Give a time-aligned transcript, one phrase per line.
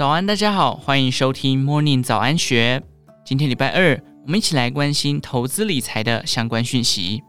[0.00, 2.82] 早安，大家好，欢迎收听 Morning 早安学。
[3.22, 7.22] 今天礼拜二，我们一起来关心投资理财的相关讯息。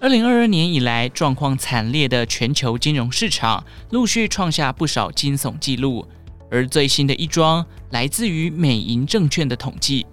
[0.00, 6.04] 二零二二年以来，状况惨烈的全球金融市场陆续创下不少惊悚记录，
[6.50, 10.04] 而最新的一桩来自于美银证券的统计。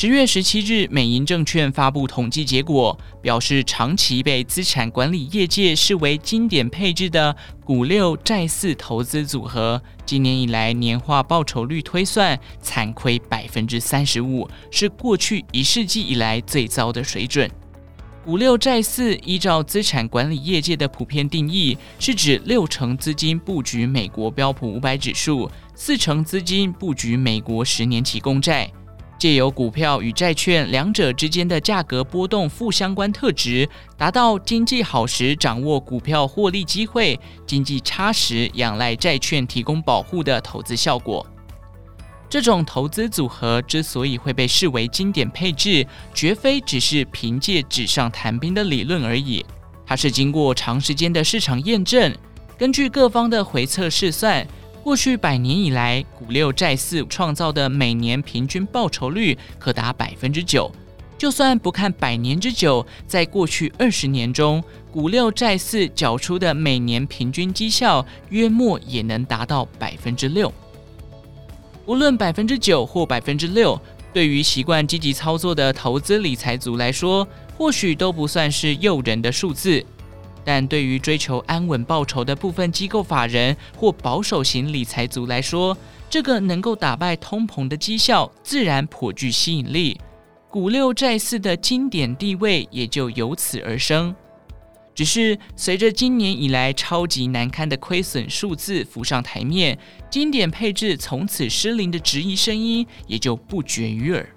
[0.00, 17.50] 十月十七日，美银证券发布统计结果，表示长期被资产管理业界视为经典配置的股六债四投资组合，今年以来年化报酬率推算惨亏百分之三十五，是过去一世纪以来最糟的水准。
[18.24, 28.72] 股六债四依照资产管理业界的普遍定义，是指六成资金布局美国标普五百指数，四成资金布局美国十年期公债。
[29.20, 41.26] 借由股票与债券两者之间的价格波动负相关特质，达到经济好时掌握股票获利机会，经济差时仰赖债券提供保护的投资效果。
[42.30, 49.44] 这种投资组合之所以会被视为经典配置，绝非只是凭借纸上谈兵的理论而已，
[49.84, 52.16] 它是经过长时间的市场验证，
[52.56, 54.48] 根据各方的回测试算。
[54.82, 60.70] 过去百年以来，股六债四创造的每年平均报酬率可达百分之九。
[61.18, 70.50] 就算不看百年之久，在过去二十年中，股六债四缴出的每年平均绩效约莫也能达到百分之六。
[71.84, 73.78] 无论百分之九或百分之六，
[74.14, 79.84] 对于习惯积极操作的投资理财族来说，或许都不算是诱人的数字。
[80.44, 85.76] 但对于追求安稳报酬的部分机构法人或保守型理财族来说，
[86.08, 90.00] 这个能够打败通膨的绩效自然颇具吸引力，
[90.48, 94.14] 股六债四的经典地位也就由此而生。
[94.92, 99.78] 只是随着今年以来超级难堪的亏损数字浮上台面，
[100.10, 104.28] 经典配置从此失灵的质疑声音也就不绝于耳。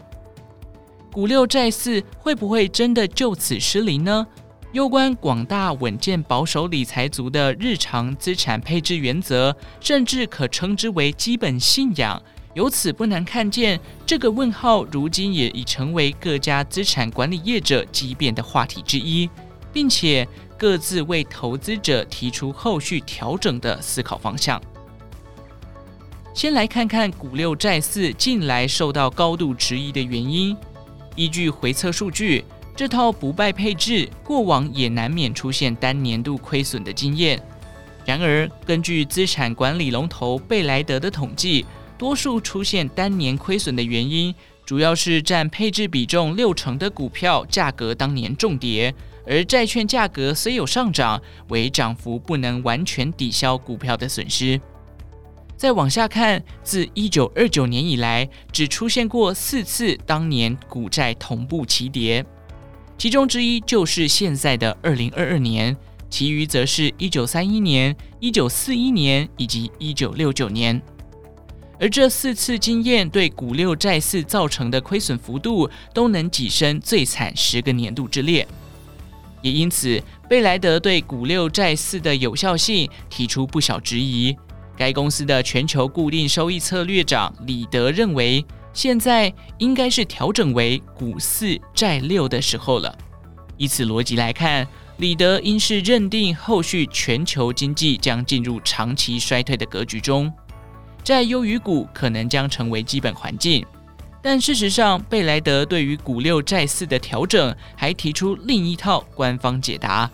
[1.12, 4.26] 股六债四会不会真的就此失灵呢？
[4.74, 12.20] 攸关广大稳健保守理财族的日常资产配置原则，甚至可称之为基本信仰。
[12.56, 19.30] 由此不难看见，这个问号如今也已成为各家资产管理业者激辩的话题之一，
[19.72, 24.60] 并且各自为投资者提出后续调整的思考方向。
[26.34, 30.58] 先来看看股六债四近来受到高度质疑的原因，
[31.16, 32.44] 依据回测数据。
[32.76, 37.42] 这套不败配置过往也难免出现单年度亏损的经验。
[38.06, 41.66] 然而，根据资产管理龙头贝莱德的统计，
[41.98, 44.34] 多数出现单年亏损的原因，
[44.66, 48.94] 主要是占配置比重六成的股票价格当年重跌，
[49.26, 54.60] 而债券价格虽有上涨，为涨幅不能完全抵消股票的损失。
[55.56, 62.26] 再往下看，自一九二九年以来，只出现过四次当年股债同步齐跌。
[62.98, 65.76] 其中之一就是现在的二零二二年，
[66.10, 70.82] 其余则是一九三一年、一九四一年以及一九六九年。
[71.80, 78.48] 而这四次经验对股六债四造成的亏损幅度，都能跻身最惨十个年度之列。
[79.42, 84.34] 也因此，贝莱德对股六债四的有效性提出不小质疑。
[84.78, 88.46] 该公司的全球固定收益策略长李德认为。
[88.74, 92.98] 现在应该是调整为股四债六的时候了。
[93.58, 94.68] 以此逻辑来看，
[94.98, 100.32] 李德应是认定后续全球经济将进入长期衰退的格局中，
[101.04, 103.66] 债优于股可能将成为基本环境。
[104.22, 110.10] 但事实上，贝莱德对于股六债四的调整还提出另一套官方解答，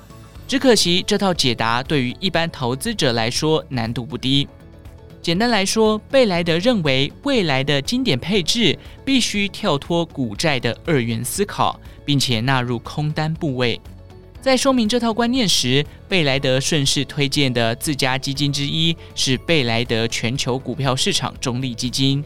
[0.48, 4.48] 只可惜这套解答对于一般投资者来说难度不低。
[5.30, 8.76] 简单来说，贝莱德认为未来的经典配置
[9.06, 13.80] 必须跳脱股债的二元思考，并且纳入空单部位。
[14.42, 22.26] 在说明这套观念时，贝莱德顺势推荐的自家基金之一是贝莱德全球股票市场中立基金。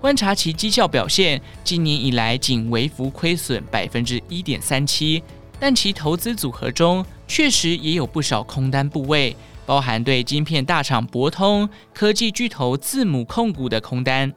[0.00, 5.22] 观察其绩效表现，今年以来仅微幅亏损百分之一点三七，
[5.60, 9.36] 但其投资组合中确实也有不少空单部位。
[9.68, 14.32] 包含对晶片大厂博通、科技巨头字母控股的空单。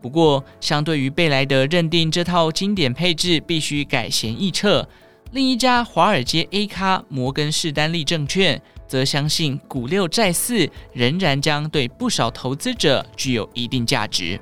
[0.00, 4.88] 不过，相对于贝莱德认定这套经典配置必须改弦易辙，
[5.32, 8.58] 另一家华尔街 A 咖摩根士丹利证券
[8.88, 14.40] 则相信股六债四仍然将对不少投资者具有一定价值。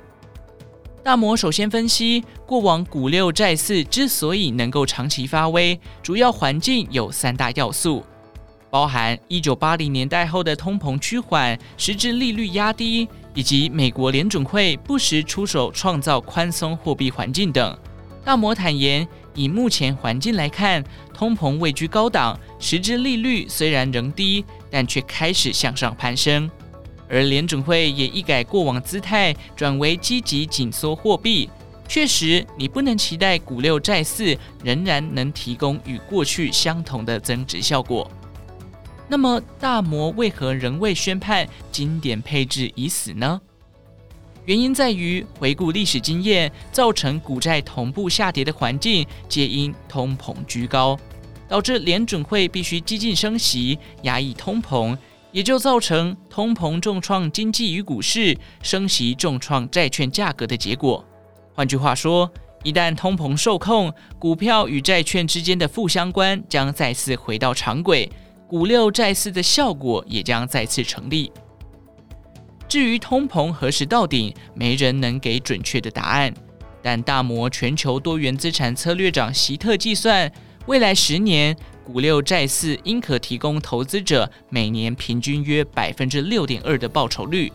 [1.03, 8.01] 大摩首先分析，过往股六债四之所以能够长期发威，主要环境有三大要素。
[8.69, 17.77] 包含一九八零年代后的通膨趋缓、实质利率压低，以及美国联准会不时出手创造宽松货币环境等。
[18.23, 20.83] 大摩坦言，以目前环境来看，
[21.13, 26.49] 通膨位居高档，实质利率虽然仍低，但却开始向上攀升。
[27.09, 31.49] 而联准会也一改过往姿态，转为积极紧缩货币。
[31.87, 38.11] 确实，你不能期待股六债四仍然能提供与过去相同的增值效果。
[39.11, 43.41] 那么，大摩为何仍未宣判经典配置已死呢？
[44.45, 50.95] 原因在于回顾历史经验，造成股债同步下跌的环境，皆因通膨居高，
[51.47, 54.95] 导致联准会必须激进升息，压抑通膨，
[55.31, 61.03] 也就造成通膨重创经济与股市，升息重创债券价格的结果。
[61.55, 62.31] 换句话说，
[62.63, 68.07] 一旦通膨受控，股票与债券之间的负相关将再次回到常轨。
[68.49, 71.31] 股六债四的效果也将再次成立。
[72.67, 76.33] 至于通膨何时到顶，没人能给准确的答案。
[76.81, 80.31] 但大摩全球多元资产策略长席特计算，
[80.65, 87.53] 未来十年股六债四应可提供投资者每年平均约百分之六点二的报酬率。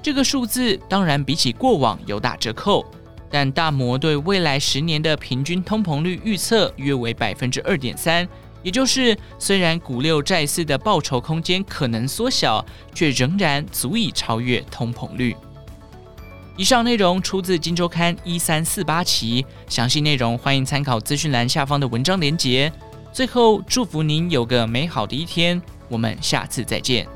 [0.00, 2.86] 这个数字当然比起过往有打折扣，
[3.28, 8.28] 但大摩对未来十年的平均通膨率预测约为百分之二点三。
[8.62, 12.64] 也就是，虽然股六债四的报酬空间可能缩小，
[12.94, 15.36] 却仍然足以超越通膨率。
[16.56, 22.72] 以上内容出自《金周刊》一三四八期，详细内容欢迎参考资讯栏下方的文章连结。
[23.12, 27.06] 最后，祝福您有个美好的一天，我们下次再见。